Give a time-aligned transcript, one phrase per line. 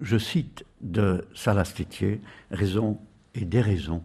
[0.00, 2.20] je cite de Salastétier
[2.50, 2.98] Raison
[3.34, 4.02] et déraison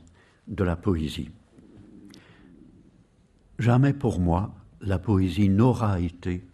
[0.47, 1.29] de la poésie.
[3.59, 6.45] Jamais pour moi la poésie n'aura été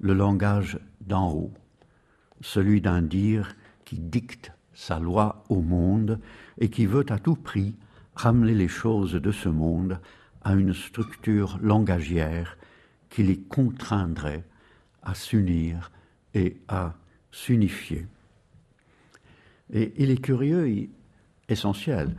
[0.00, 1.52] le langage d'en haut,
[2.40, 6.20] celui d'un dire qui dicte sa loi au monde
[6.58, 7.74] et qui veut à tout prix
[8.14, 9.98] ramener les choses de ce monde
[10.42, 12.58] à une structure langagière
[13.10, 14.44] qui les contraindrait
[15.02, 15.90] à s'unir
[16.34, 16.94] et à
[17.30, 18.06] s'unifier.
[19.72, 20.90] Et il est curieux et
[21.48, 22.14] essentiel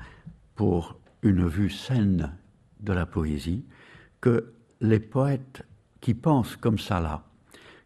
[0.55, 2.31] pour une vue saine
[2.79, 3.65] de la poésie
[4.21, 5.63] que les poètes
[6.01, 7.23] qui pensent comme ça là,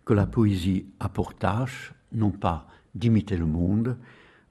[0.06, 3.98] que la poésie a pour tâche non pas d'imiter le monde,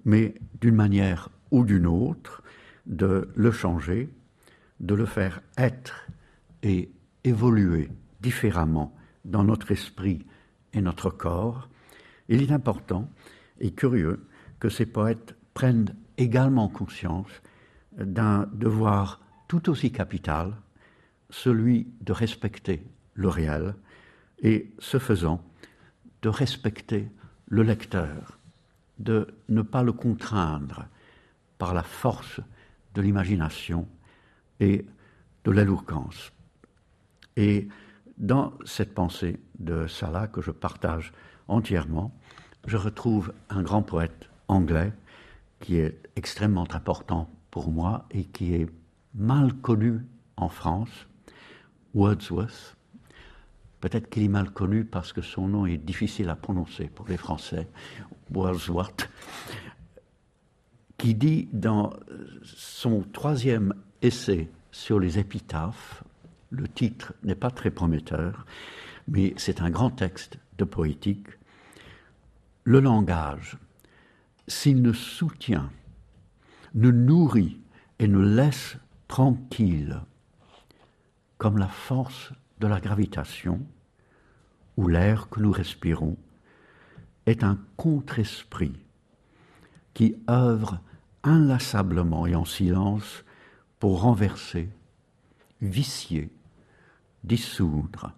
[0.04, 2.42] mais d'une manière ou d'une autre,
[2.86, 4.08] de le changer,
[4.80, 6.08] de le faire être
[6.62, 6.90] et
[7.22, 7.88] évoluer
[8.20, 10.24] différemment dans notre esprit
[10.72, 11.68] et notre corps,
[12.28, 13.08] il est important
[13.60, 14.26] et curieux
[14.62, 17.42] que ces poètes prennent également conscience
[17.98, 20.54] d'un devoir tout aussi capital,
[21.30, 23.74] celui de respecter le réel
[24.38, 25.44] et, ce faisant,
[26.22, 27.10] de respecter
[27.48, 28.38] le lecteur,
[29.00, 30.86] de ne pas le contraindre
[31.58, 32.38] par la force
[32.94, 33.88] de l'imagination
[34.60, 34.86] et
[35.42, 36.30] de l'éloquence.
[37.36, 37.66] Et
[38.16, 41.12] dans cette pensée de Salah que je partage
[41.48, 42.16] entièrement,
[42.68, 44.11] je retrouve un grand poète
[44.52, 44.92] anglais
[45.60, 48.68] qui est extrêmement important pour moi et qui est
[49.14, 50.00] mal connu
[50.36, 51.06] en France,
[51.94, 52.76] Wordsworth.
[53.80, 57.16] Peut-être qu'il est mal connu parce que son nom est difficile à prononcer pour les
[57.16, 57.68] Français,
[58.32, 59.10] Wordsworth,
[60.98, 61.92] qui dit dans
[62.44, 66.04] son troisième essai sur les épitaphes,
[66.50, 68.46] le titre n'est pas très prometteur,
[69.08, 71.26] mais c'est un grand texte de poétique,
[72.64, 73.58] le langage,
[74.48, 75.70] s'il ne soutient,
[76.74, 77.60] ne nourrit
[77.98, 78.76] et ne laisse
[79.08, 80.00] tranquille,
[81.38, 83.60] comme la force de la gravitation
[84.76, 86.16] ou l'air que nous respirons,
[87.26, 88.74] est un contre-esprit
[89.94, 90.80] qui œuvre
[91.22, 93.24] inlassablement et en silence
[93.78, 94.70] pour renverser,
[95.60, 96.30] vicier,
[97.24, 98.12] dissoudre.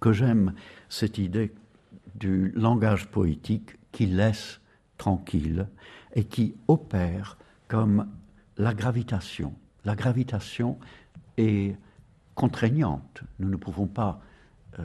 [0.00, 0.54] Que j'aime
[0.88, 1.52] cette idée
[2.14, 4.60] du langage poétique qui laisse
[4.98, 5.68] tranquille
[6.14, 7.38] et qui opère
[7.68, 8.08] comme
[8.58, 9.54] la gravitation.
[9.84, 10.78] La gravitation
[11.36, 11.76] est
[12.34, 14.20] contraignante, nous ne pouvons pas
[14.80, 14.82] euh,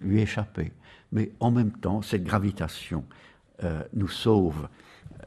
[0.00, 0.72] lui échapper,
[1.12, 3.04] mais en même temps, cette gravitation
[3.62, 4.68] euh, nous sauve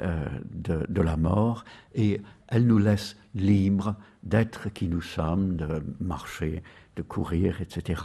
[0.01, 5.83] euh, de, de, la mort et elle nous laisse libres d'être qui nous sommes, de
[5.99, 6.63] marcher,
[6.95, 8.01] de courir, etc.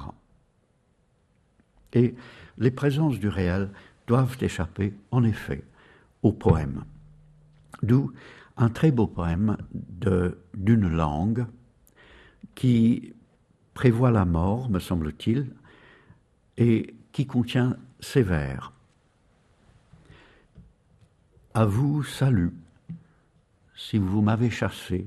[1.95, 2.15] Et
[2.59, 3.71] les présences du réel
[4.07, 5.65] doivent échapper, en effet,
[6.23, 6.85] au poème.
[7.83, 8.13] D'où
[8.57, 9.57] un très beau poème
[10.55, 11.47] d'une langue
[12.55, 13.13] qui
[13.75, 15.51] prévoit la mort, me semble-t-il,
[16.57, 18.73] et qui contient ces vers.
[21.55, 22.53] À vous, salut,
[23.75, 25.07] si vous m'avez chassé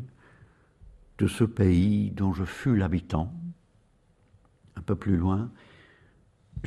[1.17, 3.33] de ce pays dont je fus l'habitant.
[4.75, 5.49] Un peu plus loin,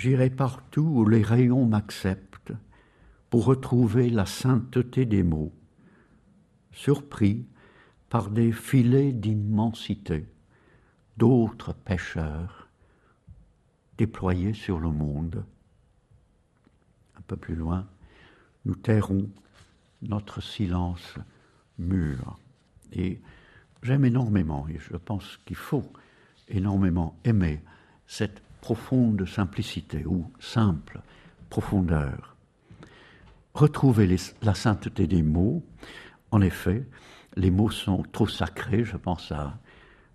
[0.00, 2.54] J'irai partout où les rayons m'acceptent
[3.28, 5.52] pour retrouver la sainteté des mots,
[6.72, 7.44] surpris
[8.08, 10.26] par des filets d'immensité
[11.18, 12.70] d'autres pêcheurs
[13.98, 15.44] déployés sur le monde.
[17.18, 17.86] Un peu plus loin,
[18.64, 19.28] nous tairons
[20.00, 21.16] notre silence
[21.78, 22.38] mûr.
[22.94, 23.20] Et
[23.82, 25.92] j'aime énormément, et je pense qu'il faut
[26.48, 27.60] énormément aimer
[28.06, 31.00] cette profonde simplicité ou simple
[31.48, 32.36] profondeur.
[33.54, 35.64] Retrouver la sainteté des mots,
[36.30, 36.86] en effet,
[37.36, 39.58] les mots sont trop sacrés, je pense à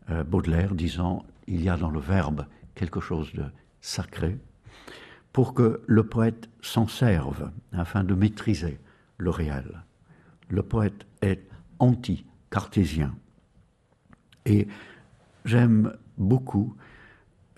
[0.10, 2.46] euh, Baudelaire disant il y a dans le verbe
[2.76, 3.46] quelque chose de
[3.82, 4.38] sacré,
[5.34, 8.80] pour que le poète s'en serve afin de maîtriser
[9.18, 9.84] le réel.
[10.50, 11.48] Le poète est
[11.80, 13.16] anti-cartésien.
[14.46, 14.68] Et
[15.44, 16.76] j'aime beaucoup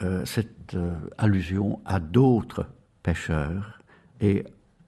[0.03, 2.67] euh, cette euh, allusion à d'autres
[3.01, 3.81] pêcheurs
[4.21, 4.45] et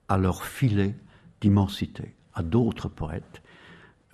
[0.08, 0.94] à leur filet
[1.40, 3.42] d'immensité, à d'autres poètes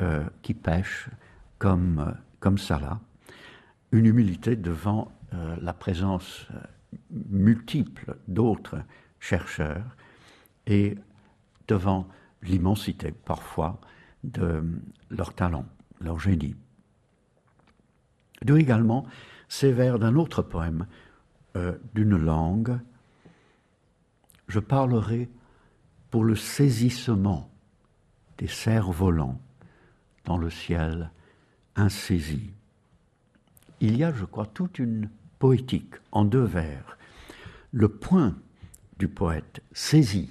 [0.00, 1.10] euh, qui pêchent
[1.58, 2.98] comme, comme Salah,
[3.92, 5.12] une humilité devant
[5.60, 6.46] la présence
[7.10, 8.78] multiple d'autres
[9.20, 9.96] chercheurs
[10.66, 10.96] et
[11.68, 12.08] devant
[12.42, 13.80] l'immensité parfois
[14.24, 14.64] de
[15.10, 15.66] leur talent,
[16.00, 16.56] leur génie.
[18.42, 19.06] De également
[19.48, 20.86] ces vers d'un autre poème,
[21.56, 22.78] euh, d'une langue,
[24.48, 25.28] je parlerai
[26.10, 27.50] pour le saisissement
[28.38, 29.40] des cerfs-volants
[30.24, 31.10] dans le ciel
[31.74, 32.50] insaisi.
[33.80, 36.96] Il y a, je crois, toute une poétique en deux vers.
[37.72, 38.34] Le point
[38.98, 40.30] du poète saisit,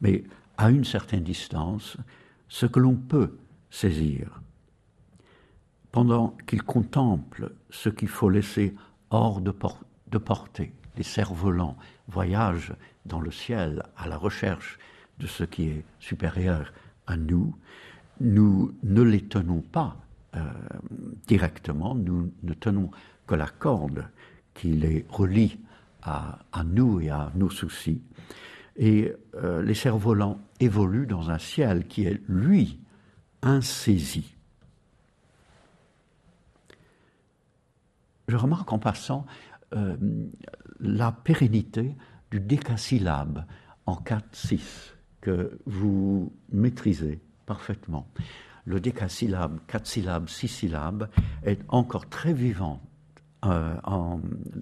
[0.00, 0.24] mais
[0.56, 1.96] à une certaine distance,
[2.48, 3.36] ce que l'on peut
[3.70, 4.40] saisir.
[5.92, 8.74] Pendant qu'il contemple ce qu'il faut laisser
[9.10, 11.76] hors de, portée, les cerfs-volants
[12.06, 12.74] voyagent
[13.06, 14.78] dans le ciel à la recherche
[15.18, 16.72] de ce qui est supérieur
[17.06, 17.56] à nous,
[18.20, 19.96] nous ne les tenons pas
[20.36, 20.44] euh,
[21.26, 22.90] directement, nous ne tenons
[23.26, 24.06] que la corde
[24.54, 25.58] qui les relie
[26.02, 28.02] à, nous et à nos soucis.
[28.76, 32.78] Et euh, les cerfs-volants évoluent dans un ciel qui est, lui,
[33.42, 34.36] insaisi.
[38.30, 39.26] Je remarque en passant
[39.74, 39.96] euh,
[40.78, 41.96] la pérennité
[42.30, 43.44] du décasyllabe
[43.86, 48.06] en 4-6 que vous maîtrisez parfaitement.
[48.66, 51.10] Le décasyllabe, 4 syllabes, 6 syllabes
[51.42, 52.80] est encore très vivant
[53.44, 53.74] euh,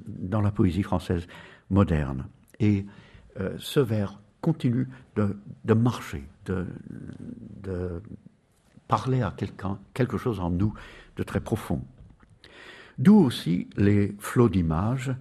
[0.07, 1.27] dans la poésie française
[1.69, 2.27] moderne.
[2.61, 2.87] Et
[3.39, 6.67] euh, ce vers continue de, marcher, de,
[7.63, 8.01] de,
[8.87, 10.73] parler à quelqu'un, quelque chose en nous
[11.17, 11.83] de très profond.
[12.99, 15.15] D'où aussi les flots d'images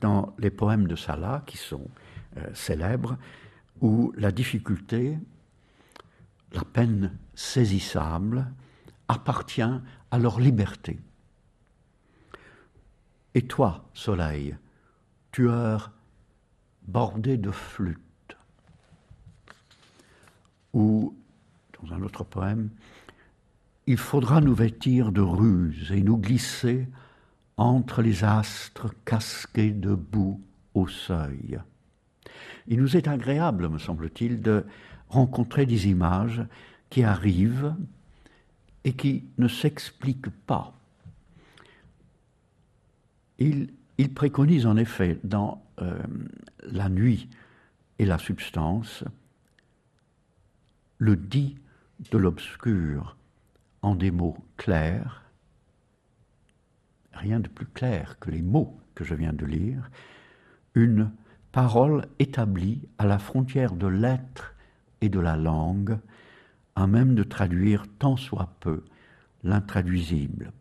[0.00, 1.88] dans les poèmes de Salah, qui sont
[2.36, 3.18] euh, célèbres,
[3.80, 5.18] où la difficulté,
[6.52, 8.46] la peine saisissable,
[9.08, 9.62] appartient
[10.10, 10.98] à leur liberté.
[13.34, 14.56] Et toi, soleil,
[15.32, 15.92] tueur
[16.82, 17.98] bordé de flûte,
[20.72, 21.16] ou,
[21.82, 22.70] dans un autre poème,
[23.86, 26.88] il faudra nous vêtir de ruse et nous glisser
[27.60, 30.40] entre les astres casqués de boue
[30.72, 31.60] au seuil.
[32.66, 34.64] Il nous est agréable, me semble-t-il, de
[35.10, 36.42] rencontrer des images
[36.88, 37.74] qui arrivent
[38.84, 40.72] et qui ne s'expliquent pas.
[43.38, 43.68] Il,
[44.14, 45.98] préconise en effet dans euh,
[46.62, 47.28] la nuit
[47.98, 49.04] et la substance
[50.96, 51.58] le dit
[52.10, 53.16] de l'obscur
[53.82, 55.29] en des mots clairs
[57.20, 59.90] rien de plus clair que les mots que je viens de lire,
[60.74, 61.10] une
[61.52, 64.54] parole établie à la frontière de l'être
[65.00, 65.98] et de la langue,
[66.76, 68.84] à même de traduire tant soit peu
[69.42, 70.52] l'intraduisible.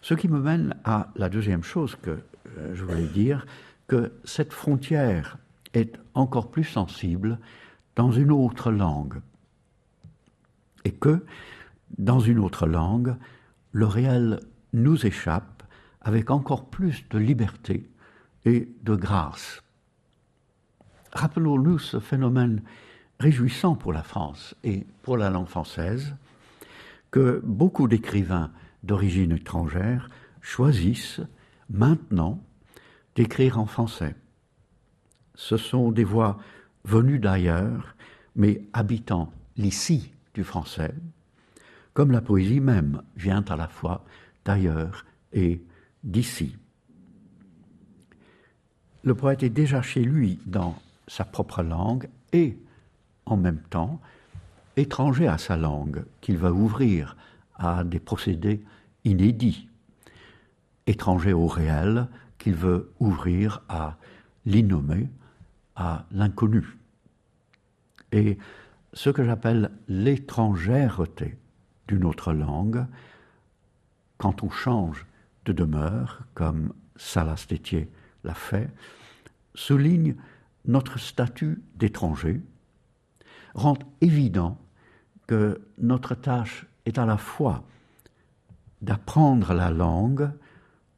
[0.00, 2.18] Ce qui me mène à la deuxième chose que
[2.58, 3.46] euh, je voulais dire,
[3.86, 5.38] que cette frontière
[5.74, 7.38] est encore plus sensible
[7.94, 9.20] dans une autre langue,
[10.84, 11.24] et que,
[11.98, 13.16] dans une autre langue,
[13.72, 14.40] le réel
[14.76, 15.62] nous échappe
[16.00, 17.88] avec encore plus de liberté
[18.44, 19.62] et de grâce.
[21.12, 22.62] Rappelons-nous ce phénomène
[23.18, 26.14] réjouissant pour la France et pour la langue française
[27.10, 28.52] que beaucoup d'écrivains
[28.82, 30.10] d'origine étrangère
[30.42, 31.22] choisissent
[31.70, 32.40] maintenant
[33.14, 34.14] d'écrire en français.
[35.34, 36.38] Ce sont des voix
[36.84, 37.96] venues d'ailleurs,
[38.36, 40.94] mais habitant l'ici du français,
[41.94, 44.04] comme la poésie même vient à la fois
[44.46, 45.60] d'ailleurs et
[46.04, 46.56] d'ici.
[49.02, 52.56] Le poète est déjà chez lui dans sa propre langue et,
[53.26, 54.00] en même temps,
[54.76, 57.16] étranger à sa langue, qu'il va ouvrir
[57.56, 58.62] à des procédés
[59.04, 59.68] inédits,
[60.86, 63.96] étranger au réel, qu'il veut ouvrir à
[64.44, 65.08] l'innommé,
[65.74, 66.78] à l'inconnu.
[68.12, 68.38] Et
[68.92, 71.36] ce que j'appelle l'étrangèreté
[71.88, 72.86] d'une autre langue,
[74.18, 75.06] quand on change
[75.44, 77.88] de demeure, comme Salastétier
[78.24, 78.68] l'a fait,
[79.54, 80.16] souligne
[80.66, 82.40] notre statut d'étranger,
[83.54, 84.58] rend évident
[85.26, 87.64] que notre tâche est à la fois
[88.82, 90.30] d'apprendre la langue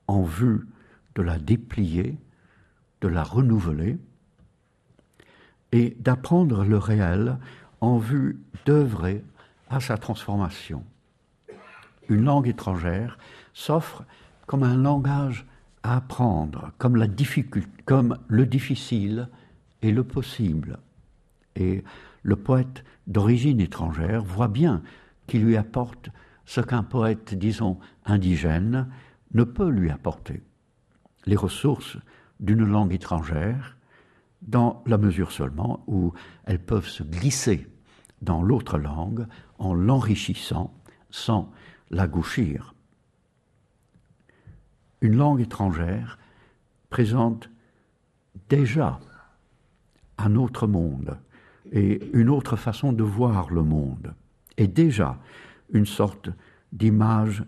[0.07, 0.67] en vue
[1.15, 2.19] de la déplier,
[3.01, 3.99] de la renouveler,
[5.73, 7.39] et d'apprendre le réel
[7.81, 9.23] en vue d'œuvrer
[9.69, 10.85] à sa transformation
[12.09, 13.19] une langue étrangère
[13.53, 14.05] s'offre
[14.47, 15.47] comme un langage
[15.83, 19.29] à apprendre, comme, la difficulté, comme le difficile
[19.83, 20.79] et le possible.
[21.57, 21.85] Et
[22.23, 24.83] le poète d'origine étrangère voit bien
[25.27, 26.11] qu'il lui apporte
[26.45, 28.89] ce qu'un poète, disons, indigène
[29.35, 30.43] ne peut lui apporter.
[31.27, 31.99] Les ressources
[32.41, 33.77] d'une langue étrangère,
[34.43, 36.13] dans la mesure seulement où
[36.45, 37.67] elles peuvent se glisser
[38.23, 39.27] dans l'autre langue
[39.59, 40.73] en l'enrichissant
[41.11, 41.51] sans
[41.91, 42.75] la gauchir.
[45.01, 46.19] Une langue étrangère
[46.91, 47.51] présente
[48.49, 48.99] déjà
[50.19, 51.19] un autre monde
[51.71, 54.15] et une autre façon de voir le monde,
[54.57, 55.19] et déjà
[55.73, 56.31] une sorte
[56.73, 57.45] d'image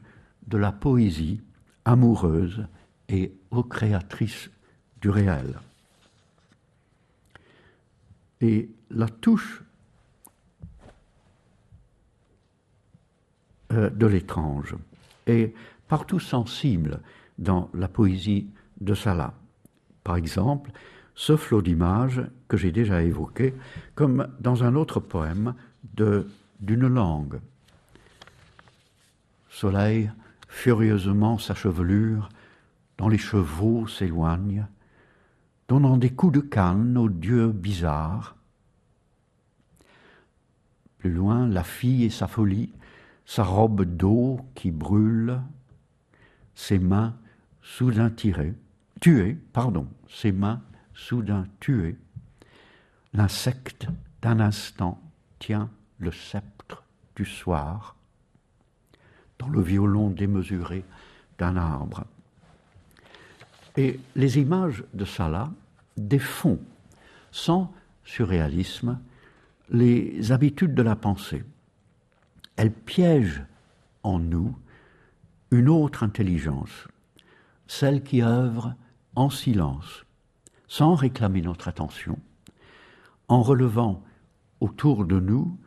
[0.46, 1.40] de la poésie
[1.84, 2.66] amoureuse
[3.08, 4.50] et recréatrice
[5.00, 5.58] du réel.
[8.40, 9.62] Et la touche
[13.70, 14.74] de l'étrange
[15.26, 15.54] est
[15.88, 17.00] partout sensible
[17.38, 18.48] dans la poésie
[18.80, 19.34] de Salah.
[20.04, 20.70] Par exemple,
[21.14, 23.54] ce flot d'images que j'ai déjà évoqué,
[23.94, 25.54] comme dans un autre poème
[26.60, 27.40] d'une langue.
[29.50, 30.10] Soleil,
[30.48, 32.28] furieusement sa chevelure,
[32.96, 34.66] dans les chevaux s'éloigne,
[35.68, 38.36] donnant des coups de canne aux dieux bizarres.
[40.98, 42.72] Plus loin, la fille et sa folie,
[43.26, 45.40] sa robe d'eau qui brûle,
[46.54, 47.14] ses mains
[47.62, 48.54] soudain tirées,
[49.00, 50.60] tuées, pardon, ses mains
[50.94, 51.96] soudain tuées.
[53.12, 53.86] L'insecte
[54.22, 55.00] d'un instant
[55.38, 56.82] tient le sceptre
[57.16, 57.96] du soir
[59.38, 60.84] dans le violon démesuré
[61.38, 62.04] d'un arbre.
[63.76, 65.50] Et les images de Salah
[65.96, 66.60] défont,
[67.32, 67.72] sans
[68.04, 68.98] surréalisme,
[69.70, 71.44] les habitudes de la pensée.
[72.60, 73.46] Elles piègent
[74.02, 74.54] en nous
[75.50, 76.88] une autre intelligence,
[77.66, 78.74] celle qui œuvre
[79.16, 80.04] en silence,
[80.68, 82.18] sans réclamer notre attention,
[83.28, 84.04] en relevant
[84.60, 85.58] autour de nous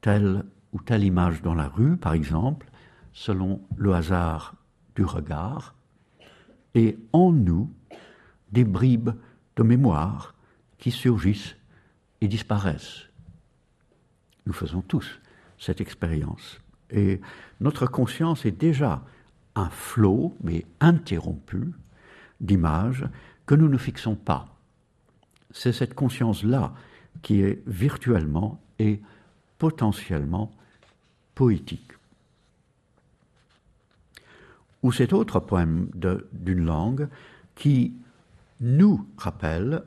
[0.00, 2.70] telle ou telle image dans la rue, par exemple,
[3.12, 4.54] selon le hasard
[4.94, 5.74] du regard,
[6.76, 7.68] et en nous
[8.52, 9.10] des bribes
[9.56, 10.36] de mémoire
[10.78, 11.56] qui surgissent
[12.20, 13.08] et disparaissent.
[14.46, 15.20] Nous faisons tous
[15.58, 16.60] cette expérience.
[16.90, 17.20] Et
[17.60, 19.02] notre conscience est déjà
[19.54, 21.72] un flot, mais interrompu,
[22.40, 23.06] d'images
[23.46, 24.56] que nous ne fixons pas.
[25.50, 26.74] C'est cette conscience-là
[27.22, 29.00] qui est virtuellement et
[29.58, 30.52] potentiellement
[31.34, 31.92] poétique.
[34.82, 35.88] Ou cet autre poème
[36.32, 37.08] d'une langue
[37.56, 37.94] qui
[38.60, 39.82] nous rappelle,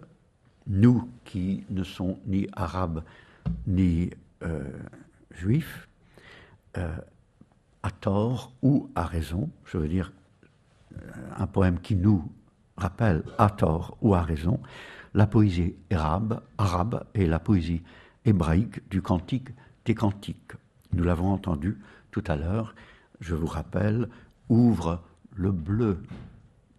[0.67, 3.03] nous qui ne sommes ni arabes
[3.67, 4.09] ni
[4.43, 4.63] euh,
[5.33, 5.87] juifs,
[6.77, 6.95] euh,
[7.83, 10.11] à tort ou à raison, je veux dire
[11.37, 12.29] un poème qui nous
[12.77, 14.59] rappelle à tort ou à raison
[15.13, 17.81] la poésie arabe, arabe et la poésie
[18.25, 19.49] hébraïque du cantique
[19.85, 20.53] des cantiques.
[20.93, 21.79] Nous l'avons entendu
[22.11, 22.75] tout à l'heure,
[23.19, 24.09] je vous rappelle,
[24.49, 25.01] ouvre
[25.35, 26.03] le bleu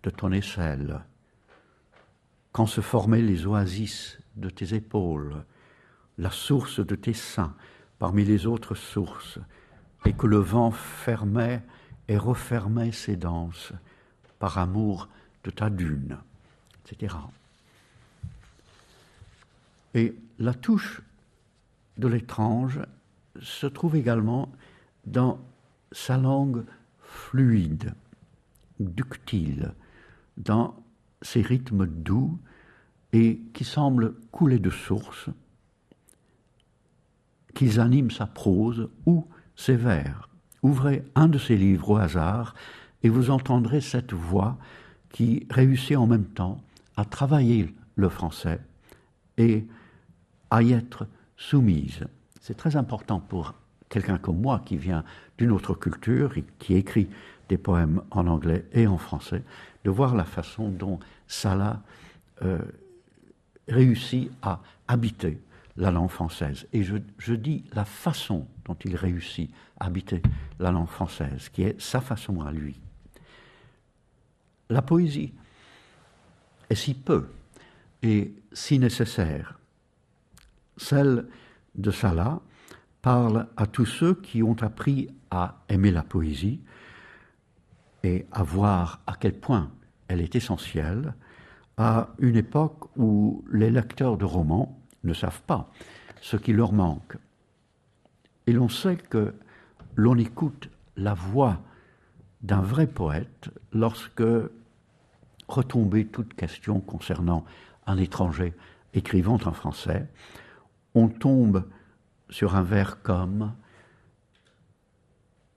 [0.02, 1.00] de ton aisselle.
[2.52, 5.44] Quand se formaient les oasis de tes épaules,
[6.18, 7.54] la source de tes seins
[8.02, 9.38] parmi les autres sources,
[10.04, 11.62] et que le vent fermait
[12.08, 13.72] et refermait ses danses
[14.40, 15.08] par amour
[15.44, 16.18] de ta dune,
[16.84, 17.14] etc.
[19.94, 21.00] Et la touche
[21.96, 22.80] de l'étrange
[23.40, 24.50] se trouve également
[25.06, 25.38] dans
[25.92, 26.64] sa langue
[27.04, 27.94] fluide,
[28.80, 29.74] ductile,
[30.38, 30.74] dans
[31.20, 32.36] ses rythmes doux
[33.12, 35.30] et qui semblent couler de source,
[37.54, 40.28] qu'ils animent sa prose ou ses vers.
[40.62, 42.54] Ouvrez un de ses livres au hasard
[43.02, 44.58] et vous entendrez cette voix
[45.10, 46.62] qui réussit en même temps
[46.96, 48.60] à travailler le français
[49.36, 49.66] et
[50.50, 51.06] à y être
[51.36, 52.04] soumise.
[52.40, 53.54] C'est très important pour
[53.88, 55.04] quelqu'un comme moi qui vient
[55.38, 57.08] d'une autre culture et qui écrit
[57.48, 59.42] des poèmes en anglais et en français,
[59.84, 61.82] de voir la façon dont Salah
[62.42, 62.58] euh,
[63.68, 65.38] réussit à habiter
[65.76, 66.66] la langue française.
[66.72, 70.22] Et je, dis la façon dont il réussit à habiter
[70.58, 72.78] la langue française, qui est sa façon à lui.
[74.70, 75.32] La poésie
[76.70, 77.28] est si peu
[78.02, 79.58] et si nécessaire.
[80.76, 81.26] Celle
[81.74, 82.40] de Salah
[83.00, 86.60] parle à tous ceux qui ont appris à aimer la poésie
[88.02, 89.70] et à voir à quel point
[90.08, 91.14] elle est essentielle
[91.76, 95.70] à une époque où les lecteurs de romans ne savent pas
[96.20, 97.16] ce qui leur manque.
[98.46, 99.34] Et l'on sait que
[99.96, 101.60] l'on écoute la voix
[102.42, 104.22] d'un vrai poète lorsque,
[105.48, 107.44] retombée toute question concernant
[107.86, 108.54] un étranger
[108.94, 110.08] écrivant en français,
[110.94, 111.64] on tombe
[112.30, 113.52] sur un vers comme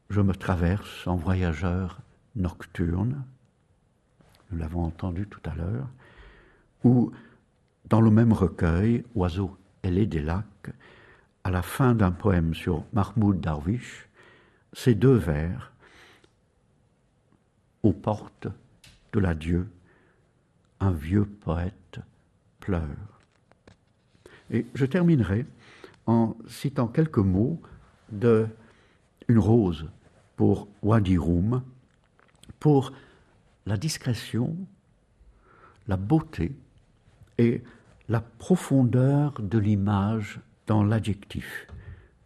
[0.09, 1.99] Je me traverse en voyageur
[2.35, 3.23] nocturne,
[4.51, 5.87] nous l'avons entendu tout à l'heure,
[6.83, 7.11] ou
[7.89, 10.71] dans le même recueil, Oiseau ailé des lacs,
[11.43, 14.07] à la fin d'un poème sur Mahmoud Darwish,
[14.73, 15.71] ces deux vers
[17.83, 18.47] aux portes
[19.13, 19.67] de l'adieu,
[20.79, 21.99] un vieux poète
[22.59, 23.21] pleure.
[24.49, 25.45] Et je terminerai
[26.07, 27.61] en citant quelques mots
[28.11, 28.47] de
[29.27, 29.89] une rose
[30.35, 31.63] pour Wadi Rum,
[32.59, 32.91] pour
[33.65, 34.55] la discrétion,
[35.87, 36.55] la beauté
[37.37, 37.63] et
[38.07, 41.67] la profondeur de l'image dans l'adjectif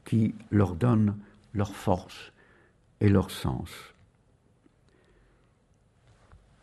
[0.06, 1.18] qui leur donne
[1.54, 2.32] leur force
[3.00, 3.70] et leur sens.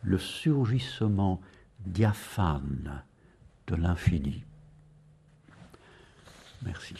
[0.03, 1.41] Le surgissement
[1.85, 3.03] diaphane
[3.67, 4.43] de l'infini.
[6.63, 6.95] Merci.